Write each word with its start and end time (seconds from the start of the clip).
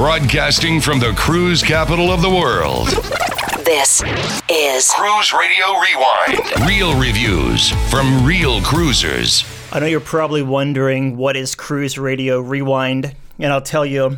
Broadcasting 0.00 0.80
from 0.80 0.98
the 0.98 1.12
cruise 1.12 1.62
capital 1.62 2.10
of 2.10 2.22
the 2.22 2.30
world. 2.30 2.88
This 3.66 4.02
is 4.50 4.88
Cruise 4.88 5.34
Radio 5.34 5.78
Rewind. 5.78 6.66
Real 6.66 6.98
reviews 6.98 7.68
from 7.90 8.24
real 8.24 8.62
cruisers. 8.62 9.44
I 9.70 9.78
know 9.78 9.84
you're 9.84 10.00
probably 10.00 10.40
wondering 10.40 11.18
what 11.18 11.36
is 11.36 11.54
Cruise 11.54 11.98
Radio 11.98 12.40
Rewind, 12.40 13.14
and 13.38 13.52
I'll 13.52 13.60
tell 13.60 13.84
you. 13.84 14.16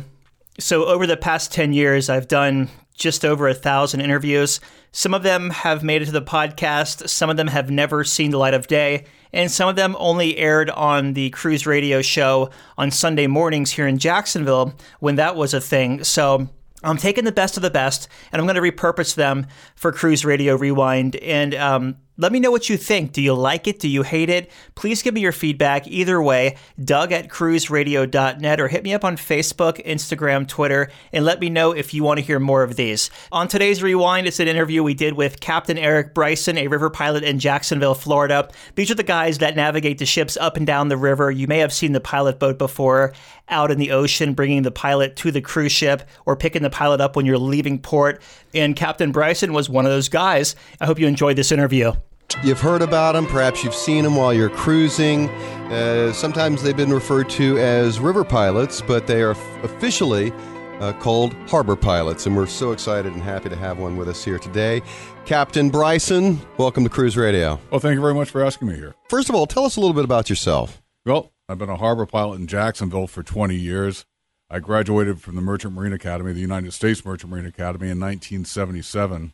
So, 0.57 0.85
over 0.85 1.05
the 1.05 1.17
past 1.17 1.51
10 1.51 1.73
years, 1.73 2.09
I've 2.09 2.29
done 2.29 2.69
just 2.95 3.25
over 3.25 3.49
a 3.49 3.53
thousand 3.53 3.99
interviews. 3.99 4.61
Some 4.95 5.15
of 5.15 5.23
them 5.23 5.49
have 5.49 5.83
made 5.83 6.03
it 6.03 6.05
to 6.05 6.11
the 6.11 6.21
podcast, 6.21 7.09
some 7.09 7.31
of 7.31 7.35
them 7.35 7.47
have 7.47 7.71
never 7.71 8.03
seen 8.03 8.29
the 8.29 8.37
light 8.37 8.53
of 8.53 8.67
day, 8.67 9.05
and 9.33 9.51
some 9.51 9.67
of 9.67 9.75
them 9.75 9.95
only 9.97 10.37
aired 10.37 10.69
on 10.69 11.13
the 11.13 11.31
Cruise 11.31 11.65
Radio 11.65 12.03
show 12.03 12.51
on 12.77 12.91
Sunday 12.91 13.25
mornings 13.25 13.71
here 13.71 13.87
in 13.87 13.97
Jacksonville 13.97 14.75
when 14.99 15.15
that 15.15 15.35
was 15.35 15.55
a 15.55 15.59
thing. 15.59 16.03
So, 16.03 16.47
I'm 16.83 16.97
taking 16.97 17.23
the 17.23 17.31
best 17.31 17.57
of 17.57 17.63
the 17.63 17.71
best 17.71 18.07
and 18.31 18.39
I'm 18.39 18.45
going 18.45 18.61
to 18.61 18.71
repurpose 18.71 19.15
them 19.15 19.47
for 19.75 19.91
Cruise 19.91 20.25
Radio 20.25 20.55
Rewind. 20.55 21.15
And 21.15 21.55
um, 21.55 21.95
let 22.15 22.31
me 22.31 22.39
know 22.39 22.51
what 22.51 22.69
you 22.69 22.77
think. 22.77 23.11
Do 23.11 23.23
you 23.23 23.33
like 23.33 23.67
it? 23.67 23.79
Do 23.79 23.89
you 23.89 24.03
hate 24.03 24.29
it? 24.29 24.51
Please 24.75 25.01
give 25.01 25.15
me 25.15 25.21
your 25.21 25.31
feedback 25.31 25.87
either 25.87 26.21
way. 26.21 26.57
Doug 26.83 27.11
at 27.11 27.27
cruiseradio.net 27.27 28.61
or 28.61 28.67
hit 28.67 28.83
me 28.83 28.93
up 28.93 29.03
on 29.03 29.17
Facebook, 29.17 29.83
Instagram, 29.83 30.47
Twitter, 30.47 30.91
and 31.11 31.25
let 31.25 31.39
me 31.39 31.49
know 31.49 31.71
if 31.71 31.91
you 31.91 32.03
want 32.03 32.19
to 32.19 32.25
hear 32.25 32.39
more 32.39 32.61
of 32.61 32.75
these. 32.75 33.09
On 33.31 33.47
today's 33.47 33.81
Rewind, 33.81 34.27
it's 34.27 34.39
an 34.39 34.47
interview 34.47 34.83
we 34.83 34.93
did 34.93 35.15
with 35.15 35.39
Captain 35.39 35.77
Eric 35.77 36.13
Bryson, 36.13 36.57
a 36.57 36.67
river 36.67 36.91
pilot 36.91 37.23
in 37.23 37.39
Jacksonville, 37.39 37.95
Florida. 37.95 38.47
These 38.75 38.91
are 38.91 38.95
the 38.95 39.01
guys 39.01 39.39
that 39.39 39.55
navigate 39.55 39.97
the 39.97 40.05
ships 40.05 40.37
up 40.37 40.55
and 40.55 40.67
down 40.67 40.89
the 40.89 40.97
river. 40.97 41.31
You 41.31 41.47
may 41.47 41.57
have 41.59 41.73
seen 41.73 41.93
the 41.93 41.99
pilot 41.99 42.37
boat 42.37 42.59
before 42.59 43.13
out 43.49 43.71
in 43.71 43.79
the 43.79 43.91
ocean, 43.91 44.33
bringing 44.33 44.61
the 44.61 44.71
pilot 44.71 45.15
to 45.17 45.31
the 45.31 45.41
cruise 45.41 45.71
ship 45.71 46.03
or 46.25 46.35
picking 46.35 46.61
the 46.61 46.69
pilot 46.69 47.01
up 47.01 47.15
when 47.15 47.25
you're 47.25 47.37
leaving 47.39 47.79
port. 47.79 48.21
And 48.53 48.75
Captain 48.75 49.11
Bryson 49.11 49.51
was 49.51 49.67
one 49.67 49.85
of 49.85 49.91
those 49.91 50.09
guys. 50.09 50.55
I 50.79 50.85
hope 50.85 50.99
you 50.99 51.07
enjoyed 51.07 51.35
this 51.35 51.51
interview. 51.51 51.93
You've 52.41 52.59
heard 52.59 52.81
about 52.81 53.13
them, 53.13 53.25
perhaps 53.25 53.63
you've 53.63 53.75
seen 53.75 54.03
them 54.03 54.15
while 54.15 54.33
you're 54.33 54.49
cruising. 54.49 55.29
Uh, 55.29 56.11
sometimes 56.11 56.61
they've 56.61 56.75
been 56.75 56.91
referred 56.93 57.29
to 57.31 57.57
as 57.57 57.99
river 57.99 58.23
pilots, 58.25 58.81
but 58.81 59.07
they 59.07 59.21
are 59.21 59.31
f- 59.31 59.63
officially 59.63 60.33
uh, 60.79 60.91
called 60.93 61.33
harbor 61.47 61.75
pilots, 61.77 62.25
and 62.25 62.35
we're 62.35 62.45
so 62.47 62.71
excited 62.71 63.13
and 63.13 63.21
happy 63.21 63.47
to 63.47 63.55
have 63.55 63.77
one 63.79 63.95
with 63.95 64.09
us 64.09 64.25
here 64.25 64.39
today. 64.39 64.81
Captain 65.25 65.69
Bryson, 65.69 66.41
welcome 66.57 66.83
to 66.83 66.89
Cruise 66.89 67.15
Radio. 67.15 67.59
Well, 67.71 67.79
thank 67.79 67.95
you 67.95 68.01
very 68.01 68.13
much 68.13 68.29
for 68.29 68.43
asking 68.43 68.67
me 68.67 68.75
here. 68.75 68.93
First 69.09 69.29
of 69.29 69.35
all, 69.35 69.45
tell 69.45 69.63
us 69.63 69.77
a 69.77 69.79
little 69.79 69.93
bit 69.93 70.03
about 70.03 70.29
yourself. 70.29 70.81
Well, 71.05 71.31
I've 71.47 71.59
been 71.59 71.69
a 71.69 71.77
harbor 71.77 72.05
pilot 72.05 72.41
in 72.41 72.47
Jacksonville 72.47 73.07
for 73.07 73.23
20 73.23 73.55
years. 73.55 74.05
I 74.49 74.59
graduated 74.59 75.21
from 75.21 75.35
the 75.35 75.41
Merchant 75.41 75.73
Marine 75.73 75.93
Academy, 75.93 76.33
the 76.33 76.41
United 76.41 76.73
States 76.73 77.05
Merchant 77.05 77.31
Marine 77.31 77.45
Academy, 77.45 77.89
in 77.89 77.99
1977. 78.01 79.31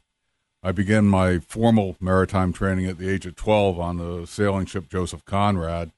I 0.62 0.72
began 0.74 1.06
my 1.06 1.40
formal 1.40 1.96
maritime 2.00 2.52
training 2.52 2.86
at 2.88 2.98
the 2.98 3.10
age 3.10 3.26
of 3.26 3.36
12 3.36 3.80
on 3.80 3.98
the 3.98 4.28
sailing 4.28 4.66
ship 4.66 4.90
Joseph 4.90 5.24
Conrad. 5.24 5.92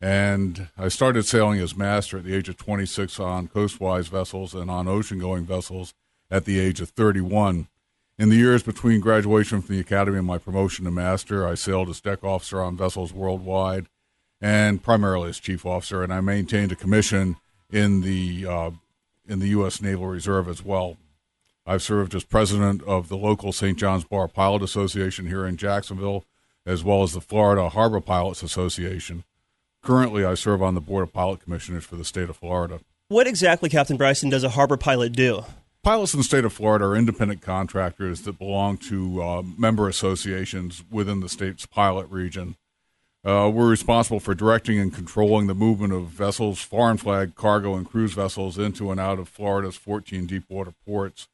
And 0.00 0.68
I 0.78 0.88
started 0.88 1.26
sailing 1.26 1.60
as 1.60 1.76
master 1.76 2.18
at 2.18 2.24
the 2.24 2.34
age 2.34 2.48
of 2.48 2.56
26 2.56 3.20
on 3.20 3.48
coastwise 3.48 4.08
vessels 4.08 4.54
and 4.54 4.70
on 4.70 4.88
ocean 4.88 5.18
going 5.18 5.44
vessels 5.44 5.92
at 6.30 6.46
the 6.46 6.58
age 6.58 6.80
of 6.80 6.88
31. 6.90 7.68
In 8.18 8.28
the 8.30 8.36
years 8.36 8.62
between 8.62 9.00
graduation 9.00 9.60
from 9.60 9.74
the 9.74 9.80
academy 9.80 10.18
and 10.18 10.26
my 10.26 10.38
promotion 10.38 10.86
to 10.86 10.90
master, 10.90 11.46
I 11.46 11.54
sailed 11.54 11.90
as 11.90 12.00
deck 12.00 12.24
officer 12.24 12.62
on 12.62 12.76
vessels 12.76 13.12
worldwide 13.12 13.86
and 14.40 14.82
primarily 14.82 15.28
as 15.28 15.38
chief 15.38 15.66
officer, 15.66 16.02
and 16.02 16.12
I 16.12 16.20
maintained 16.20 16.72
a 16.72 16.76
commission 16.76 17.36
in 17.70 18.00
the 18.00 18.46
uh, 18.46 18.70
in 19.28 19.38
the 19.38 19.48
U.S. 19.48 19.82
Naval 19.82 20.06
Reserve 20.06 20.48
as 20.48 20.64
well. 20.64 20.96
I've 21.66 21.82
served 21.82 22.14
as 22.14 22.24
president 22.24 22.82
of 22.84 23.08
the 23.08 23.16
local 23.16 23.52
St. 23.52 23.78
John's 23.78 24.04
Bar 24.04 24.28
Pilot 24.28 24.62
Association 24.62 25.26
here 25.26 25.46
in 25.46 25.56
Jacksonville, 25.56 26.24
as 26.66 26.82
well 26.82 27.02
as 27.02 27.12
the 27.12 27.20
Florida 27.20 27.68
Harbor 27.68 28.00
Pilots 28.00 28.42
Association. 28.42 29.24
Currently, 29.82 30.24
I 30.24 30.34
serve 30.34 30.62
on 30.62 30.74
the 30.74 30.80
Board 30.80 31.04
of 31.04 31.12
Pilot 31.12 31.40
Commissioners 31.40 31.84
for 31.84 31.96
the 31.96 32.04
state 32.04 32.28
of 32.28 32.36
Florida. 32.36 32.80
What 33.08 33.26
exactly, 33.26 33.68
Captain 33.68 33.96
Bryson, 33.96 34.30
does 34.30 34.44
a 34.44 34.50
harbor 34.50 34.76
pilot 34.76 35.12
do? 35.12 35.44
Pilots 35.82 36.12
in 36.12 36.18
the 36.18 36.24
state 36.24 36.44
of 36.44 36.52
Florida 36.52 36.84
are 36.84 36.96
independent 36.96 37.40
contractors 37.40 38.22
that 38.22 38.38
belong 38.38 38.76
to 38.76 39.22
uh, 39.22 39.42
member 39.42 39.88
associations 39.88 40.84
within 40.90 41.20
the 41.20 41.28
state's 41.28 41.64
pilot 41.64 42.06
region. 42.10 42.56
Uh, 43.24 43.50
we're 43.52 43.68
responsible 43.68 44.20
for 44.20 44.34
directing 44.34 44.78
and 44.78 44.94
controlling 44.94 45.46
the 45.46 45.54
movement 45.54 45.92
of 45.92 46.06
vessels, 46.06 46.60
foreign 46.60 46.96
flag, 46.96 47.34
cargo, 47.34 47.74
and 47.74 47.88
cruise 47.88 48.12
vessels 48.12 48.58
into 48.58 48.90
and 48.90 49.00
out 49.00 49.18
of 49.18 49.28
Florida's 49.28 49.76
14 49.76 50.26
deepwater 50.26 50.72
ports. 50.86 51.28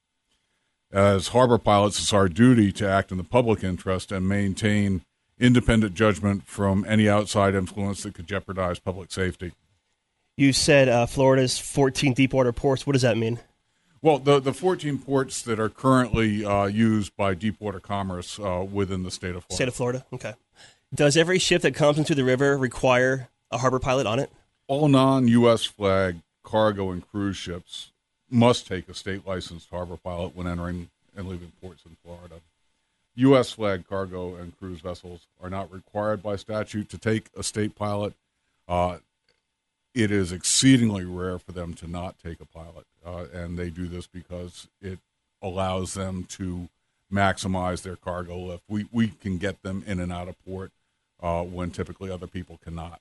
As 0.93 1.29
harbor 1.29 1.59
pilots, 1.59 1.99
it's 1.99 2.13
our 2.13 2.29
duty 2.29 2.71
to 2.73 2.89
act 2.89 3.11
in 3.11 3.19
the 3.19 3.25
public 3.25 3.65
interest 3.65 4.13
and 4.13 4.29
maintain 4.29 5.03
independent 5.39 5.95
judgment 5.95 6.47
from 6.47 6.85
any 6.89 7.09
outside 7.09 7.55
influence 7.55 8.03
that 8.03 8.15
could 8.15 8.27
jeopardize 8.27 8.79
public 8.79 9.11
safety. 9.11 9.53
You 10.37 10.53
said 10.53 10.89
uh, 10.89 11.07
Florida's 11.07 11.59
14 11.59 12.13
deepwater 12.13 12.53
ports. 12.53 12.87
What 12.87 12.93
does 12.93 13.03
that 13.03 13.17
mean? 13.17 13.41
Well, 14.03 14.19
the, 14.19 14.39
the 14.39 14.53
14 14.53 14.99
ports 14.99 15.43
that 15.43 15.59
are 15.59 15.69
currently 15.69 16.45
uh, 16.45 16.67
used 16.67 17.17
by 17.17 17.35
deepwater 17.35 17.81
commerce 17.81 18.39
uh, 18.39 18.65
within 18.71 19.03
the 19.03 19.11
state 19.11 19.35
of 19.35 19.45
Florida. 19.45 19.55
State 19.55 19.69
of 19.69 19.75
Florida. 19.75 20.07
Okay. 20.13 20.35
Does 20.95 21.17
every 21.17 21.39
ship 21.39 21.63
that 21.63 21.75
comes 21.75 21.99
into 21.99 22.15
the 22.15 22.23
river 22.23 22.57
require 22.57 23.29
a 23.51 23.59
harbor 23.59 23.81
pilot 23.81 24.07
on 24.07 24.19
it? 24.19 24.31
All 24.69 24.89
non 24.89 25.27
U.S. 25.29 25.65
flag 25.65 26.21
cargo 26.45 26.91
and 26.91 27.07
cruise 27.07 27.37
ships 27.37 27.91
must 28.31 28.67
take 28.67 28.89
a 28.89 28.95
state 28.95 29.27
licensed 29.27 29.71
harbor 29.71 29.97
pilot 29.97 30.35
when 30.35 30.47
entering 30.47 30.91
and 31.17 31.29
leaving 31.29 31.53
ports 31.61 31.85
in 31.87 31.97
Florida. 32.05 32.37
U.S. 33.17 33.53
flag 33.53 33.89
cargo 33.89 34.35
and 34.35 34.57
cruise 34.59 34.81
vessels 34.81 35.27
are 35.43 35.49
not 35.49 35.73
required 35.73 36.23
by 36.23 36.37
statute 36.37 36.89
to 36.91 36.99
take 36.99 37.29
a 37.37 37.43
state 37.43 37.75
pilot. 37.75 38.13
Uh, 38.69 38.99
it 39.95 40.11
is 40.11 40.33
exceedingly 40.33 41.07
rare 41.07 41.39
for 41.39 41.53
them 41.53 41.73
to 41.75 41.89
not 41.89 42.17
take 42.23 42.41
a 42.41 42.45
pilot, 42.45 42.85
uh, 43.05 43.25
and 43.33 43.59
they 43.59 43.71
do 43.71 43.89
this 43.89 44.07
because 44.07 44.69
it 44.83 44.99
allows 45.41 45.95
them 45.95 46.25
to 46.25 46.69
maximize 47.11 47.83
their 47.83 47.97
cargo 47.97 48.37
lift. 48.37 48.65
We 48.69 48.87
we 48.93 49.09
can 49.09 49.39
get 49.39 49.63
them 49.63 49.83
in 49.87 49.99
and 49.99 50.13
out 50.13 50.29
of 50.29 50.37
port 50.45 50.73
uh, 51.23 51.43
when 51.43 51.71
typically 51.71 52.11
other 52.11 52.27
people 52.27 52.61
cannot. 52.63 53.01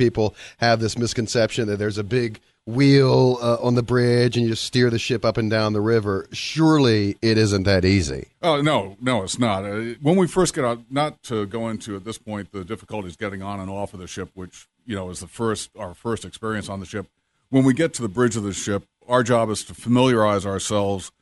People 0.00 0.34
have 0.56 0.80
this 0.80 0.96
misconception 0.96 1.68
that 1.68 1.76
there's 1.76 1.98
a 1.98 2.02
big 2.02 2.40
wheel 2.64 3.36
uh, 3.42 3.56
on 3.60 3.74
the 3.74 3.82
bridge 3.82 4.34
and 4.34 4.44
you 4.44 4.50
just 4.50 4.64
steer 4.64 4.88
the 4.88 4.98
ship 4.98 5.26
up 5.26 5.36
and 5.36 5.50
down 5.50 5.74
the 5.74 5.80
river. 5.82 6.26
Surely 6.32 7.18
it 7.20 7.36
isn't 7.36 7.64
that 7.64 7.84
easy. 7.84 8.28
Oh 8.42 8.62
no, 8.62 8.96
no, 8.98 9.22
it's 9.22 9.38
not. 9.38 9.66
Uh, 9.66 9.94
when 10.00 10.16
we 10.16 10.26
first 10.26 10.54
get 10.54 10.64
out, 10.64 10.80
not 10.88 11.22
to 11.24 11.44
go 11.44 11.68
into 11.68 11.96
at 11.96 12.04
this 12.04 12.16
point 12.16 12.50
the 12.50 12.64
difficulties 12.64 13.14
getting 13.14 13.42
on 13.42 13.60
and 13.60 13.68
off 13.68 13.92
of 13.92 14.00
the 14.00 14.06
ship, 14.06 14.30
which 14.32 14.68
you 14.86 14.96
know 14.96 15.10
is 15.10 15.20
the 15.20 15.26
first 15.26 15.68
our 15.78 15.92
first 15.92 16.24
experience 16.24 16.70
on 16.70 16.80
the 16.80 16.86
ship. 16.86 17.06
When 17.50 17.64
we 17.64 17.74
get 17.74 17.92
to 17.94 18.02
the 18.02 18.08
bridge 18.08 18.36
of 18.36 18.42
the 18.42 18.54
ship, 18.54 18.84
our 19.06 19.22
job 19.22 19.50
is 19.50 19.64
to 19.64 19.74
familiarize 19.74 20.46
ourselves 20.46 21.12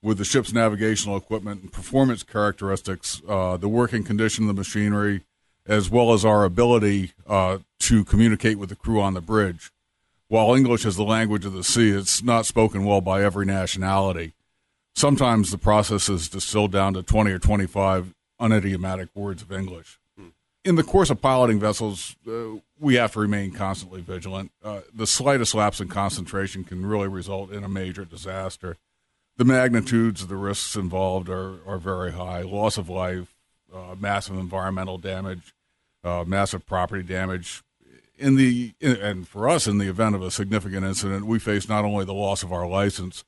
with 0.00 0.18
the 0.18 0.24
ship's 0.24 0.52
navigational 0.52 1.16
equipment 1.16 1.62
and 1.62 1.72
performance 1.72 2.22
characteristics, 2.22 3.20
uh, 3.28 3.56
the 3.56 3.68
working 3.68 4.04
condition 4.04 4.44
of 4.44 4.54
the 4.54 4.60
machinery, 4.60 5.24
as 5.66 5.90
well 5.90 6.12
as 6.12 6.24
our 6.24 6.44
ability 6.44 7.12
uh, 7.26 7.58
to 7.88 8.04
communicate 8.04 8.58
with 8.58 8.68
the 8.68 8.76
crew 8.76 9.00
on 9.00 9.14
the 9.14 9.20
bridge. 9.22 9.72
While 10.28 10.54
English 10.54 10.84
is 10.84 10.96
the 10.96 11.04
language 11.04 11.46
of 11.46 11.54
the 11.54 11.64
sea, 11.64 11.88
it's 11.88 12.22
not 12.22 12.44
spoken 12.44 12.84
well 12.84 13.00
by 13.00 13.24
every 13.24 13.46
nationality. 13.46 14.34
Sometimes 14.94 15.50
the 15.50 15.56
process 15.56 16.10
is 16.10 16.28
distilled 16.28 16.70
down 16.70 16.92
to 16.92 17.02
20 17.02 17.30
or 17.30 17.38
25 17.38 18.14
unidiomatic 18.38 19.08
words 19.14 19.40
of 19.40 19.50
English. 19.50 19.98
In 20.66 20.74
the 20.74 20.82
course 20.82 21.08
of 21.08 21.22
piloting 21.22 21.58
vessels, 21.58 22.14
uh, 22.28 22.58
we 22.78 22.96
have 22.96 23.12
to 23.12 23.20
remain 23.20 23.52
constantly 23.52 24.02
vigilant. 24.02 24.52
Uh, 24.62 24.80
the 24.94 25.06
slightest 25.06 25.54
lapse 25.54 25.80
in 25.80 25.88
concentration 25.88 26.64
can 26.64 26.84
really 26.84 27.08
result 27.08 27.50
in 27.50 27.64
a 27.64 27.68
major 27.70 28.04
disaster. 28.04 28.76
The 29.38 29.46
magnitudes 29.46 30.20
of 30.20 30.28
the 30.28 30.36
risks 30.36 30.76
involved 30.76 31.30
are, 31.30 31.60
are 31.66 31.78
very 31.78 32.12
high 32.12 32.42
loss 32.42 32.76
of 32.76 32.90
life, 32.90 33.34
uh, 33.74 33.94
massive 33.98 34.36
environmental 34.36 34.98
damage, 34.98 35.54
uh, 36.04 36.24
massive 36.26 36.66
property 36.66 37.02
damage. 37.02 37.62
In 38.18 38.34
the 38.34 38.72
in, 38.80 38.96
and 38.96 39.28
for 39.28 39.48
us, 39.48 39.66
in 39.66 39.78
the 39.78 39.88
event 39.88 40.14
of 40.14 40.22
a 40.22 40.30
significant 40.30 40.84
incident, 40.84 41.26
we 41.26 41.38
face 41.38 41.68
not 41.68 41.84
only 41.84 42.04
the 42.04 42.14
loss 42.14 42.42
of 42.42 42.52
our 42.52 42.66
license, 42.66 43.24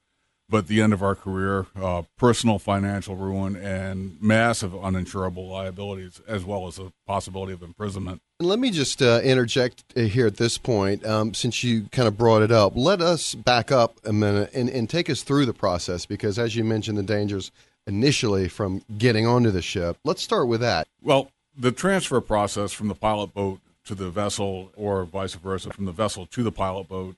but 0.48 0.66
the 0.66 0.82
end 0.82 0.92
of 0.92 1.00
our 1.00 1.14
career, 1.14 1.66
uh, 1.80 2.02
personal 2.18 2.58
financial 2.58 3.14
ruin, 3.14 3.54
and 3.54 4.20
massive 4.20 4.72
uninsurable 4.72 5.48
liabilities, 5.48 6.20
as 6.26 6.44
well 6.44 6.66
as 6.66 6.74
the 6.74 6.92
possibility 7.06 7.52
of 7.52 7.62
imprisonment. 7.62 8.20
And 8.40 8.48
let 8.48 8.58
me 8.58 8.72
just 8.72 9.00
uh, 9.00 9.20
interject 9.22 9.84
uh, 9.96 10.00
here 10.00 10.26
at 10.26 10.38
this 10.38 10.58
point, 10.58 11.06
um, 11.06 11.34
since 11.34 11.62
you 11.62 11.84
kind 11.92 12.08
of 12.08 12.18
brought 12.18 12.42
it 12.42 12.50
up. 12.50 12.72
Let 12.74 13.00
us 13.00 13.36
back 13.36 13.70
up 13.70 14.00
a 14.04 14.12
minute 14.12 14.50
and, 14.52 14.68
and 14.68 14.90
take 14.90 15.08
us 15.08 15.22
through 15.22 15.46
the 15.46 15.54
process, 15.54 16.04
because 16.04 16.36
as 16.36 16.56
you 16.56 16.64
mentioned, 16.64 16.98
the 16.98 17.04
dangers 17.04 17.52
initially 17.86 18.48
from 18.48 18.82
getting 18.98 19.26
onto 19.26 19.52
the 19.52 19.62
ship. 19.62 19.98
Let's 20.04 20.22
start 20.22 20.48
with 20.48 20.60
that. 20.62 20.88
Well, 21.00 21.30
the 21.56 21.70
transfer 21.72 22.20
process 22.20 22.72
from 22.72 22.88
the 22.88 22.94
pilot 22.94 23.32
boat 23.34 23.60
to 23.84 23.94
the 23.94 24.10
vessel, 24.10 24.72
or 24.76 25.04
vice 25.04 25.34
versa, 25.34 25.70
from 25.72 25.86
the 25.86 25.92
vessel 25.92 26.26
to 26.26 26.42
the 26.42 26.52
pilot 26.52 26.88
boat, 26.88 27.16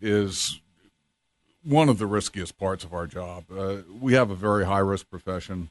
is 0.00 0.60
one 1.62 1.88
of 1.88 1.98
the 1.98 2.06
riskiest 2.06 2.56
parts 2.58 2.84
of 2.84 2.94
our 2.94 3.06
job. 3.06 3.44
Uh, 3.50 3.78
we 4.00 4.14
have 4.14 4.30
a 4.30 4.36
very 4.36 4.64
high 4.64 4.78
risk 4.78 5.10
profession. 5.10 5.70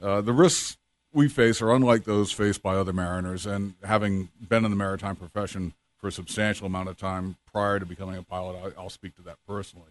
Uh, 0.00 0.20
the 0.20 0.32
risks 0.32 0.78
we 1.12 1.28
face 1.28 1.60
are 1.60 1.72
unlike 1.72 2.04
those 2.04 2.32
faced 2.32 2.62
by 2.62 2.74
other 2.74 2.92
mariners, 2.92 3.46
and 3.46 3.74
having 3.84 4.30
been 4.48 4.64
in 4.64 4.70
the 4.70 4.76
maritime 4.76 5.16
profession 5.16 5.74
for 5.98 6.08
a 6.08 6.12
substantial 6.12 6.66
amount 6.66 6.88
of 6.88 6.96
time 6.96 7.36
prior 7.50 7.78
to 7.78 7.86
becoming 7.86 8.16
a 8.16 8.22
pilot, 8.22 8.74
I, 8.76 8.82
will 8.82 8.90
speak 8.90 9.16
to 9.16 9.22
that 9.22 9.36
personally. 9.46 9.90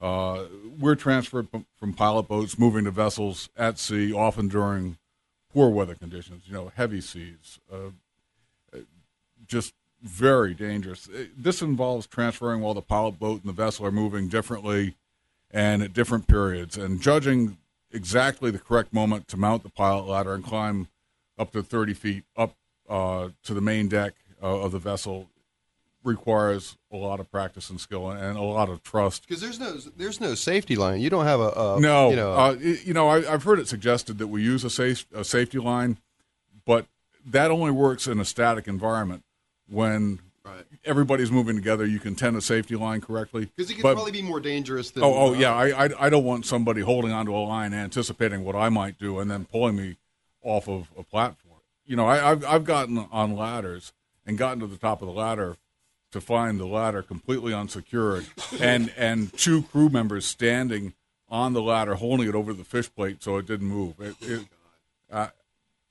Uh, 0.00 0.44
we're 0.78 0.94
transferred 0.94 1.48
from, 1.76 1.92
pilot 1.92 2.28
boats, 2.28 2.58
moving 2.58 2.84
to 2.84 2.90
vessels 2.90 3.48
at 3.56 3.78
sea, 3.78 4.12
often 4.12 4.48
during 4.48 4.98
poor 5.52 5.70
weather 5.70 5.94
conditions, 5.94 6.44
you 6.46 6.52
know, 6.52 6.70
heavy 6.74 7.00
seas, 7.00 7.58
uh, 7.72 7.90
just 9.46 9.74
very 10.02 10.54
dangerous. 10.54 11.08
This 11.36 11.62
involves 11.62 12.06
transferring 12.06 12.60
while 12.60 12.74
the 12.74 12.82
pilot 12.82 13.18
boat 13.18 13.42
and 13.42 13.48
the 13.48 13.52
vessel 13.52 13.86
are 13.86 13.90
moving 13.90 14.28
differently 14.28 14.94
and 15.50 15.82
at 15.82 15.92
different 15.92 16.26
periods, 16.26 16.76
and 16.76 17.00
judging 17.00 17.56
exactly 17.92 18.50
the 18.50 18.58
correct 18.58 18.92
moment 18.92 19.26
to 19.28 19.36
mount 19.36 19.62
the 19.62 19.68
pilot 19.70 20.06
ladder 20.06 20.34
and 20.34 20.44
climb 20.44 20.88
up 21.38 21.52
to 21.52 21.62
30 21.62 21.94
feet 21.94 22.24
up 22.36 22.54
uh, 22.88 23.28
to 23.42 23.54
the 23.54 23.60
main 23.60 23.88
deck 23.88 24.14
uh, 24.42 24.60
of 24.60 24.72
the 24.72 24.78
vessel 24.78 25.28
requires 26.06 26.76
a 26.92 26.96
lot 26.96 27.18
of 27.20 27.30
practice 27.30 27.68
and 27.68 27.80
skill 27.80 28.10
and 28.10 28.38
a 28.38 28.42
lot 28.42 28.68
of 28.68 28.82
trust. 28.82 29.26
Because 29.26 29.40
there's 29.40 29.58
no 29.58 29.76
there's 29.96 30.20
no 30.20 30.34
safety 30.34 30.76
line. 30.76 31.00
You 31.00 31.10
don't 31.10 31.24
have 31.24 31.40
a, 31.40 31.48
a 31.50 31.80
no. 31.80 32.10
You 32.10 32.16
know, 32.16 32.32
uh, 32.32 32.56
you 32.60 32.94
know 32.94 33.08
I, 33.08 33.22
have 33.22 33.42
heard 33.42 33.58
it 33.58 33.68
suggested 33.68 34.18
that 34.18 34.28
we 34.28 34.42
use 34.42 34.64
a 34.64 34.70
safe 34.70 35.06
a 35.12 35.24
safety 35.24 35.58
line, 35.58 35.98
but 36.64 36.86
that 37.24 37.50
only 37.50 37.72
works 37.72 38.06
in 38.06 38.20
a 38.20 38.24
static 38.24 38.68
environment. 38.68 39.24
When 39.68 40.20
right. 40.44 40.64
everybody's 40.84 41.30
moving 41.30 41.56
together, 41.56 41.84
you 41.84 41.98
can 41.98 42.14
tend 42.14 42.36
a 42.36 42.40
safety 42.40 42.76
line 42.76 43.00
correctly. 43.00 43.50
Because 43.56 43.70
it 43.70 43.74
could 43.74 43.82
but, 43.82 43.94
probably 43.94 44.12
be 44.12 44.22
more 44.22 44.40
dangerous 44.40 44.90
than. 44.90 45.02
Oh, 45.02 45.14
oh 45.14 45.32
yeah. 45.32 45.54
I, 45.54 45.86
I 45.86 46.06
I 46.06 46.10
don't 46.10 46.24
want 46.24 46.46
somebody 46.46 46.82
holding 46.82 47.12
onto 47.12 47.34
a 47.34 47.38
line, 47.40 47.74
anticipating 47.74 48.44
what 48.44 48.56
I 48.56 48.68
might 48.68 48.98
do, 48.98 49.18
and 49.18 49.30
then 49.30 49.44
pulling 49.44 49.76
me 49.76 49.96
off 50.42 50.68
of 50.68 50.88
a 50.96 51.02
platform. 51.02 51.60
You 51.84 51.96
know, 51.96 52.06
I, 52.06 52.30
I've 52.30 52.44
I've 52.44 52.64
gotten 52.64 52.98
on 53.10 53.36
ladders 53.36 53.92
and 54.24 54.38
gotten 54.38 54.60
to 54.60 54.66
the 54.66 54.76
top 54.76 55.02
of 55.02 55.08
the 55.08 55.14
ladder 55.14 55.56
to 56.12 56.20
find 56.20 56.58
the 56.58 56.66
ladder 56.66 57.02
completely 57.02 57.52
unsecured 57.52 58.26
and 58.60 58.92
and 58.96 59.32
two 59.36 59.62
crew 59.62 59.88
members 59.88 60.26
standing 60.26 60.94
on 61.28 61.52
the 61.52 61.62
ladder 61.62 61.96
holding 61.96 62.28
it 62.28 62.34
over 62.34 62.52
the 62.52 62.64
fish 62.64 62.92
plate 62.94 63.22
so 63.22 63.36
it 63.36 63.46
didn't 63.46 63.68
move. 63.68 64.00
It 64.00 64.16
it, 64.20 64.46
uh, 65.10 65.28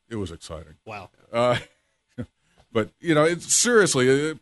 it 0.09 0.15
was 0.15 0.31
exciting. 0.31 0.75
Wow. 0.85 1.09
Uh, 1.31 1.57
but 2.75 2.89
you 2.99 3.15
know, 3.15 3.23
it's 3.23 3.53
seriously, 3.53 4.09
it, 4.09 4.35
uh, 4.35 4.39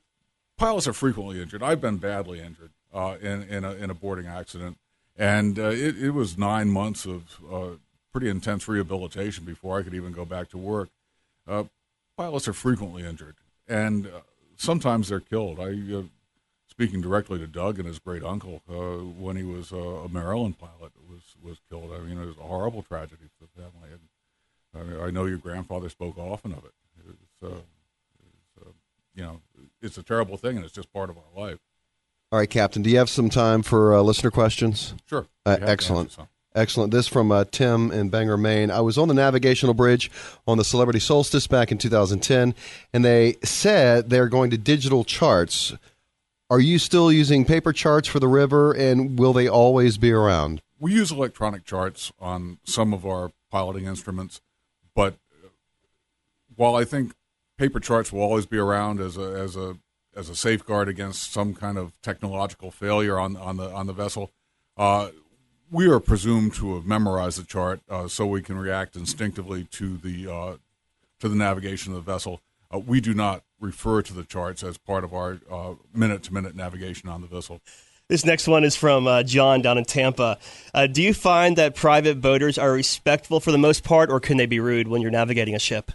pilots 0.58 0.88
are 0.88 0.94
frequently 0.94 1.40
injured. 1.40 1.62
I've 1.62 1.80
been 1.80 1.98
badly 1.98 2.40
injured 2.40 2.72
uh, 2.92 3.18
in 3.22 3.44
in 3.44 3.64
a, 3.64 3.74
in 3.74 3.90
a 3.92 3.94
boarding 3.94 4.26
accident, 4.26 4.78
and 5.16 5.60
uh, 5.60 5.70
it, 5.70 6.02
it 6.02 6.12
was 6.12 6.36
nine 6.36 6.70
months 6.70 7.06
of 7.06 7.22
uh, 7.52 7.78
pretty 8.12 8.30
intense 8.30 8.68
rehabilitation 8.68 9.46
before 9.46 9.78
I 9.78 9.84
could 9.84 9.94
even 9.94 10.12
go 10.12 10.26
back 10.26 10.50
to 10.50 10.58
work. 10.58 10.90
pilots 12.18 12.48
are 12.48 12.54
frequently 12.54 13.06
injured, 13.06 13.36
and 13.68 14.10
sometimes 14.58 15.10
they're 15.10 15.20
killed. 15.20 15.60
I, 15.60 15.74
uh, 15.96 16.04
speaking 16.68 17.02
directly 17.02 17.38
to 17.38 17.46
Doug 17.46 17.78
and 17.78 17.88
his 17.88 18.00
great 18.00 18.24
uncle, 18.24 18.64
uh, 18.68 19.04
when 19.22 19.36
he 19.36 19.44
was 19.44 19.72
uh, 19.72 19.78
a 19.78 20.10
Maryland 20.10 20.58
pilot, 20.58 20.92
was 21.08 21.36
was 21.40 21.60
killed. 21.70 21.92
I 21.94 22.00
mean, 22.00 22.20
it 22.20 22.26
was 22.26 22.38
a 22.38 22.48
horrible 22.48 22.82
tragedy 22.82 23.30
for 23.38 23.46
the 23.46 23.62
family. 23.62 23.90
And 23.92 24.02
I, 24.76 24.84
mean, 24.84 25.08
I 25.08 25.12
know 25.12 25.26
your 25.26 25.38
grandfather 25.38 25.90
spoke 25.90 26.18
often 26.18 26.52
of 26.52 26.66
it. 26.66 26.74
It's, 27.08 27.44
uh, 27.44 27.48
uh, 27.48 27.62
you 29.16 29.24
know, 29.24 29.42
it's 29.82 29.98
a 29.98 30.04
terrible 30.04 30.38
thing, 30.38 30.56
and 30.56 30.66
it's 30.66 30.74
just 30.74 30.92
part 30.92 31.10
of 31.10 31.18
our 31.18 31.42
life. 31.46 31.60
All 32.32 32.40
right, 32.40 32.50
Captain. 32.50 32.82
Do 32.82 32.90
you 32.90 32.98
have 32.98 33.10
some 33.10 33.30
time 33.30 33.62
for 33.62 33.94
uh, 33.94 34.02
listener 34.02 34.32
questions? 34.32 34.96
Sure. 35.08 35.28
excellent. 35.46 36.18
Excellent. 36.56 36.92
This 36.92 37.08
from 37.08 37.32
uh, 37.32 37.46
Tim 37.52 37.92
in 37.92 38.10
Bangor, 38.10 38.38
Maine. 38.38 38.70
I 38.70 38.82
was 38.82 38.98
on 38.98 39.08
the 39.08 39.14
navigational 39.14 39.74
bridge 39.74 40.12
on 40.48 40.58
the 40.58 40.64
Celebrity 40.64 41.00
Solstice 41.00 41.48
back 41.48 41.72
in 41.72 41.80
2010, 41.80 42.54
and 42.94 43.04
they 43.04 43.38
said 43.44 44.10
they're 44.10 44.30
going 44.30 44.52
to 44.52 44.58
digital 44.58 45.04
charts. 45.04 45.74
Are 46.50 46.60
you 46.60 46.78
still 46.78 47.12
using 47.12 47.46
paper 47.46 47.74
charts 47.74 48.08
for 48.08 48.20
the 48.20 48.28
river, 48.28 48.72
and 48.72 49.18
will 49.18 49.34
they 49.34 49.48
always 49.48 49.98
be 49.98 50.12
around? 50.12 50.62
We 50.80 50.94
use 50.94 51.12
electronic 51.12 51.66
charts 51.66 52.12
on 52.20 52.60
some 52.64 52.94
of 52.94 53.06
our 53.06 53.32
piloting 53.50 53.86
instruments, 53.86 54.42
but 54.94 55.18
while 56.56 56.76
I 56.76 56.84
think 56.84 57.16
paper 57.58 57.80
charts 57.80 58.12
will 58.12 58.22
always 58.22 58.46
be 58.46 58.58
around 58.58 59.00
as 59.00 59.18
a 59.18 59.22
as 59.22 59.56
a 59.56 59.78
as 60.16 60.30
a 60.30 60.36
safeguard 60.36 60.88
against 60.88 61.32
some 61.32 61.54
kind 61.54 61.78
of 61.78 62.00
technological 62.02 62.72
failure 62.72 63.20
on 63.20 63.36
on 63.38 63.58
the 63.58 63.70
on 63.72 63.88
the 63.88 63.94
vessel, 63.94 64.32
uh, 64.78 65.10
we 65.72 65.88
are 65.88 66.00
presumed 66.00 66.54
to 66.56 66.76
have 66.76 66.86
memorized 66.86 67.40
the 67.40 67.46
chart, 67.46 67.82
uh, 67.90 68.08
so 68.08 68.26
we 68.26 68.42
can 68.42 68.58
react 68.58 68.96
instinctively 68.96 69.66
to 69.72 69.98
the 69.98 70.32
uh, 70.32 70.58
to 71.20 71.30
the 71.30 71.36
navigation 71.36 71.94
of 71.94 72.06
the 72.06 72.12
vessel. 72.12 72.42
Uh, 72.74 72.80
we 72.80 73.02
do 73.02 73.14
not 73.14 73.44
refer 73.60 74.02
to 74.02 74.14
the 74.14 74.24
charts 74.24 74.64
as 74.64 74.78
part 74.78 75.04
of 75.04 75.14
our 75.14 75.40
minute 75.94 76.24
to 76.24 76.34
minute 76.34 76.56
navigation 76.56 77.10
on 77.10 77.22
the 77.22 77.28
vessel. 77.28 77.62
This 78.10 78.26
next 78.26 78.48
one 78.48 78.64
is 78.66 78.76
from 78.76 79.08
uh, 79.08 79.24
John 79.24 79.62
down 79.62 79.78
in 79.78 79.86
Tampa. 79.86 80.38
Uh, 80.74 80.88
do 80.88 81.02
you 81.02 81.14
find 81.14 81.58
that 81.58 81.74
private 81.74 82.20
boaters 82.20 82.58
are 82.58 82.72
respectful 82.72 83.40
for 83.40 83.52
the 83.52 83.58
most 83.58 83.84
part, 83.84 84.12
or 84.12 84.20
can 84.20 84.38
they 84.38 84.46
be 84.46 84.60
rude 84.60 84.88
when 84.88 85.02
you're 85.02 85.10
navigating 85.10 85.56
a 85.56 85.60
ship? 85.60 85.92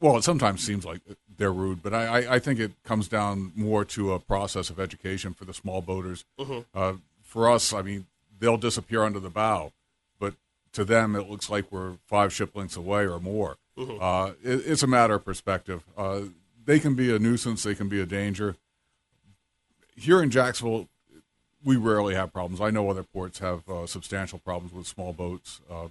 Well, 0.00 0.16
it 0.16 0.24
sometimes 0.24 0.64
seems 0.64 0.84
like 0.84 1.00
they're 1.36 1.52
rude, 1.52 1.82
but 1.82 1.94
I, 1.94 2.06
I, 2.06 2.34
I 2.34 2.38
think 2.38 2.60
it 2.60 2.72
comes 2.84 3.08
down 3.08 3.52
more 3.54 3.84
to 3.86 4.12
a 4.12 4.18
process 4.18 4.68
of 4.68 4.78
education 4.78 5.32
for 5.32 5.44
the 5.44 5.54
small 5.54 5.80
boaters. 5.80 6.24
Mm-hmm. 6.38 6.60
Uh, 6.74 6.94
for 7.22 7.50
us, 7.50 7.72
I 7.72 7.82
mean, 7.82 8.06
they'll 8.38 8.58
disappear 8.58 9.02
under 9.02 9.20
the 9.20 9.30
bow. 9.30 9.72
But 10.18 10.34
to 10.72 10.84
them, 10.84 11.16
it 11.16 11.30
looks 11.30 11.48
like 11.48 11.72
we're 11.72 11.94
five 12.06 12.32
ship 12.32 12.54
lengths 12.54 12.76
away 12.76 13.06
or 13.06 13.20
more. 13.20 13.56
Mm-hmm. 13.78 14.02
Uh, 14.02 14.26
it, 14.42 14.66
it's 14.66 14.82
a 14.82 14.86
matter 14.86 15.14
of 15.14 15.24
perspective. 15.24 15.82
Uh, 15.96 16.20
they 16.64 16.78
can 16.78 16.94
be 16.94 17.14
a 17.14 17.18
nuisance, 17.18 17.62
they 17.62 17.74
can 17.74 17.88
be 17.88 18.00
a 18.00 18.06
danger. 18.06 18.56
Here 19.94 20.22
in 20.22 20.30
Jacksonville, 20.30 20.88
we 21.64 21.76
rarely 21.76 22.14
have 22.14 22.32
problems. 22.32 22.60
I 22.60 22.70
know 22.70 22.90
other 22.90 23.02
ports 23.02 23.38
have 23.38 23.68
uh, 23.68 23.86
substantial 23.86 24.38
problems 24.38 24.72
with 24.72 24.86
small 24.86 25.12
boats, 25.12 25.60
uh, 25.70 25.88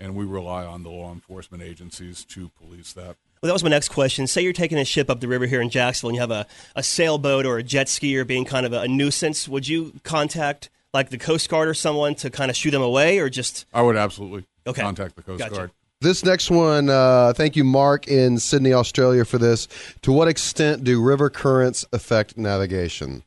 and 0.00 0.16
we 0.16 0.24
rely 0.24 0.64
on 0.64 0.82
the 0.82 0.90
law 0.90 1.12
enforcement 1.12 1.62
agencies 1.62 2.24
to 2.24 2.50
police 2.60 2.92
that. 2.94 3.16
Well, 3.44 3.48
that 3.48 3.52
was 3.52 3.62
my 3.62 3.68
next 3.68 3.90
question. 3.90 4.26
Say 4.26 4.40
you're 4.40 4.54
taking 4.54 4.78
a 4.78 4.86
ship 4.86 5.10
up 5.10 5.20
the 5.20 5.28
river 5.28 5.44
here 5.44 5.60
in 5.60 5.68
Jacksonville 5.68 6.08
and 6.08 6.16
you 6.16 6.20
have 6.22 6.30
a, 6.30 6.46
a 6.76 6.82
sailboat 6.82 7.44
or 7.44 7.58
a 7.58 7.62
jet 7.62 7.88
skier 7.88 8.26
being 8.26 8.46
kind 8.46 8.64
of 8.64 8.72
a, 8.72 8.80
a 8.80 8.88
nuisance. 8.88 9.46
Would 9.46 9.68
you 9.68 9.92
contact 10.02 10.70
like 10.94 11.10
the 11.10 11.18
Coast 11.18 11.50
Guard 11.50 11.68
or 11.68 11.74
someone 11.74 12.14
to 12.14 12.30
kind 12.30 12.50
of 12.50 12.56
shoo 12.56 12.70
them 12.70 12.80
away, 12.80 13.18
or 13.18 13.28
just? 13.28 13.66
I 13.74 13.82
would 13.82 13.96
absolutely 13.96 14.46
okay. 14.66 14.80
contact 14.80 15.16
the 15.16 15.20
Coast 15.20 15.40
gotcha. 15.40 15.54
Guard. 15.54 15.70
This 16.00 16.24
next 16.24 16.50
one, 16.50 16.88
uh, 16.88 17.34
thank 17.36 17.54
you, 17.54 17.64
Mark, 17.64 18.08
in 18.08 18.38
Sydney, 18.38 18.72
Australia, 18.72 19.26
for 19.26 19.36
this. 19.36 19.68
To 20.00 20.10
what 20.10 20.26
extent 20.26 20.82
do 20.82 21.02
river 21.02 21.28
currents 21.28 21.84
affect 21.92 22.38
navigation? 22.38 23.24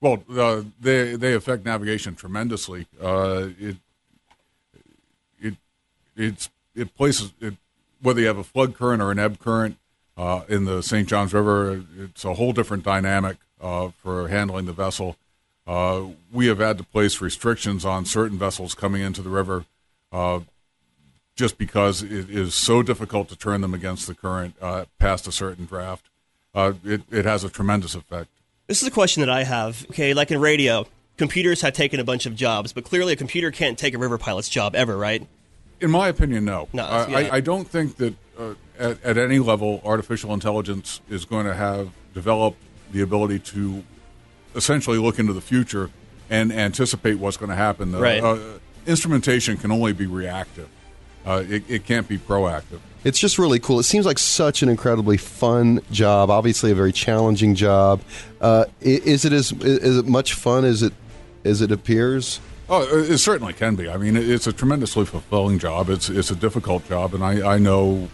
Well, 0.00 0.22
uh, 0.30 0.62
they 0.78 1.16
they 1.16 1.34
affect 1.34 1.64
navigation 1.64 2.14
tremendously. 2.14 2.86
Uh, 3.02 3.48
it 3.58 3.76
it 5.40 5.54
it's 6.14 6.50
it 6.76 6.94
places 6.94 7.32
it 7.40 7.54
whether 8.00 8.20
you 8.20 8.26
have 8.26 8.38
a 8.38 8.44
flood 8.44 8.74
current 8.74 9.02
or 9.02 9.10
an 9.10 9.18
ebb 9.18 9.38
current 9.38 9.78
uh, 10.16 10.42
in 10.48 10.64
the 10.64 10.82
St. 10.82 11.08
Johns 11.08 11.34
River. 11.34 11.84
It's 11.98 12.24
a 12.24 12.34
whole 12.34 12.52
different 12.52 12.84
dynamic 12.84 13.36
uh, 13.60 13.90
for 14.02 14.28
handling 14.28 14.66
the 14.66 14.72
vessel. 14.72 15.16
Uh, 15.66 16.06
we 16.32 16.46
have 16.46 16.58
had 16.58 16.78
to 16.78 16.84
place 16.84 17.20
restrictions 17.20 17.84
on 17.84 18.04
certain 18.04 18.38
vessels 18.38 18.74
coming 18.74 19.02
into 19.02 19.20
the 19.20 19.30
river 19.30 19.64
uh, 20.12 20.40
just 21.34 21.58
because 21.58 22.02
it 22.02 22.30
is 22.30 22.54
so 22.54 22.82
difficult 22.82 23.28
to 23.28 23.36
turn 23.36 23.60
them 23.60 23.74
against 23.74 24.06
the 24.06 24.14
current 24.14 24.54
uh, 24.60 24.84
past 24.98 25.26
a 25.26 25.32
certain 25.32 25.66
draft. 25.66 26.06
Uh, 26.54 26.72
it, 26.84 27.02
it 27.10 27.24
has 27.24 27.44
a 27.44 27.50
tremendous 27.50 27.94
effect. 27.94 28.30
This 28.68 28.80
is 28.80 28.88
a 28.88 28.92
question 28.92 29.20
that 29.20 29.30
I 29.30 29.44
have. 29.44 29.84
Okay, 29.90 30.14
like 30.14 30.30
in 30.30 30.40
radio, 30.40 30.86
computers 31.16 31.60
have 31.60 31.74
taken 31.74 32.00
a 32.00 32.04
bunch 32.04 32.26
of 32.26 32.34
jobs, 32.34 32.72
but 32.72 32.84
clearly 32.84 33.12
a 33.12 33.16
computer 33.16 33.50
can't 33.50 33.78
take 33.78 33.92
a 33.94 33.98
river 33.98 34.18
pilot's 34.18 34.48
job 34.48 34.74
ever, 34.74 34.96
right? 34.96 35.26
In 35.80 35.90
my 35.90 36.08
opinion, 36.08 36.44
no. 36.44 36.68
No, 36.72 36.84
I, 36.84 37.06
yeah. 37.06 37.16
I, 37.16 37.36
I, 37.36 37.40
don't 37.40 37.68
think 37.68 37.96
that 37.96 38.14
uh, 38.38 38.54
at, 38.78 39.02
at 39.04 39.18
any 39.18 39.38
level 39.38 39.82
artificial 39.84 40.32
intelligence 40.32 41.00
is 41.08 41.24
going 41.24 41.46
to 41.46 41.54
have 41.54 41.90
developed 42.14 42.58
the 42.92 43.02
ability 43.02 43.38
to 43.40 43.84
essentially 44.54 44.98
look 44.98 45.18
into 45.18 45.32
the 45.32 45.40
future 45.40 45.90
and 46.30 46.52
anticipate 46.52 47.14
what's 47.14 47.36
going 47.36 47.50
to 47.50 47.56
happen. 47.56 47.92
Right. 47.92 48.22
Uh, 48.22 48.58
instrumentation 48.86 49.56
can 49.56 49.70
only 49.70 49.92
be 49.92 50.06
reactive. 50.06 50.68
Uh, 51.24 51.42
it, 51.48 51.64
it 51.68 51.84
can't 51.84 52.06
be 52.08 52.18
proactive. 52.18 52.80
It's 53.04 53.18
just 53.18 53.38
really 53.38 53.58
cool. 53.58 53.78
It 53.78 53.84
seems 53.84 54.06
like 54.06 54.18
such 54.18 54.62
an 54.62 54.68
incredibly 54.68 55.16
fun 55.16 55.80
job. 55.90 56.30
Obviously, 56.30 56.70
a 56.70 56.74
very 56.74 56.92
challenging 56.92 57.54
job. 57.54 58.00
Uh, 58.40 58.64
is 58.80 59.24
it 59.24 59.32
as 59.32 59.52
is 59.52 59.98
it 59.98 60.06
much 60.06 60.34
fun 60.34 60.64
as 60.64 60.82
it 60.82 60.92
as 61.44 61.60
it 61.60 61.70
appears? 61.70 62.40
Oh, 62.68 62.82
it 62.82 63.18
certainly 63.18 63.52
can 63.52 63.76
be. 63.76 63.88
I 63.88 63.96
mean, 63.96 64.16
it's 64.16 64.46
a 64.46 64.52
tremendously 64.52 65.04
fulfilling 65.04 65.58
job. 65.58 65.88
It's 65.88 66.08
it's 66.08 66.30
a 66.30 66.34
difficult 66.34 66.88
job, 66.88 67.14
and 67.14 67.22
I, 67.22 67.54
I 67.54 67.58
know 67.58 68.08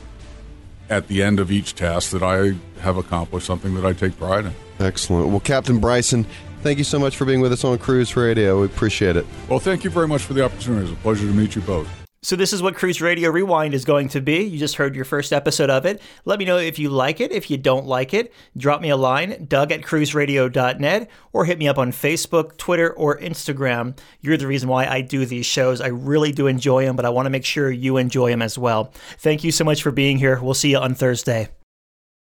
at 0.91 1.09
the 1.09 1.23
end 1.23 1.41
of 1.41 1.51
each 1.51 1.75
task 1.75 2.11
that 2.11 2.23
I 2.23 2.53
have 2.83 2.99
accomplished 2.99 3.47
something 3.47 3.75
that 3.75 3.87
I 3.87 3.95
take 3.95 4.19
pride 4.19 4.45
in. 4.45 4.53
Excellent. 4.79 5.29
Well, 5.29 5.41
Captain 5.41 5.79
Bryson, 5.79 6.27
Thank 6.63 6.79
you 6.79 6.85
so 6.85 7.01
much 7.01 7.17
for 7.17 7.25
being 7.25 7.41
with 7.41 7.53
us 7.53 7.65
on 7.65 7.77
Cruise 7.79 8.17
Radio. 8.17 8.61
We 8.61 8.67
appreciate 8.67 9.17
it. 9.17 9.27
Well, 9.49 9.59
thank 9.59 9.83
you 9.83 9.91
very 9.91 10.07
much 10.07 10.23
for 10.23 10.33
the 10.33 10.45
opportunity. 10.45 10.85
It's 10.85 10.93
a 10.93 11.03
pleasure 11.03 11.27
to 11.27 11.33
meet 11.33 11.57
you 11.57 11.63
both. 11.63 12.02
So, 12.25 12.37
this 12.37 12.53
is 12.53 12.63
what 12.63 12.77
Cruise 12.77 13.01
Radio 13.01 13.31
Rewind 13.31 13.75
is 13.75 13.85
going 13.85 14.09
to 14.11 14.21
be. 14.21 14.45
You 14.45 14.57
just 14.57 14.77
heard 14.77 14.95
your 14.95 15.05
first 15.05 15.33
episode 15.33 15.71
of 15.71 15.85
it. 15.85 16.01
Let 16.25 16.39
me 16.39 16.45
know 16.45 16.57
if 16.57 16.79
you 16.79 16.89
like 16.89 17.21
it. 17.21 17.33
If 17.33 17.51
you 17.51 17.57
don't 17.57 17.85
like 17.85 18.15
it, 18.15 18.33
drop 18.57 18.81
me 18.81 18.91
a 18.91 18.97
line, 18.97 19.47
doug 19.49 19.73
at 19.73 19.83
cruiseradio.net, 19.83 21.11
or 21.33 21.45
hit 21.47 21.59
me 21.59 21.67
up 21.67 21.79
on 21.79 21.91
Facebook, 21.91 22.57
Twitter, 22.59 22.93
or 22.93 23.19
Instagram. 23.19 23.99
You're 24.21 24.37
the 24.37 24.47
reason 24.47 24.69
why 24.69 24.87
I 24.87 25.01
do 25.01 25.27
these 25.27 25.47
shows. 25.47 25.81
I 25.81 25.89
really 25.89 26.31
do 26.31 26.47
enjoy 26.47 26.85
them, 26.85 26.95
but 26.95 27.05
I 27.05 27.11
want 27.11 27.27
to 27.27 27.31
make 27.31 27.45
sure 27.45 27.73
you 27.73 27.97
enjoy 27.97 28.31
them 28.31 28.43
as 28.43 28.57
well. 28.57 28.93
Thank 29.19 29.43
you 29.43 29.51
so 29.51 29.65
much 29.65 29.83
for 29.83 29.91
being 29.91 30.19
here. 30.19 30.41
We'll 30.41 30.55
see 30.55 30.71
you 30.71 30.79
on 30.79 30.95
Thursday. 30.95 31.49